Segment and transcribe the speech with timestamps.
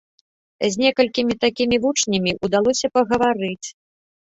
[0.75, 3.67] З некалькімі такімі вучнямі ўдалося пагаварыць.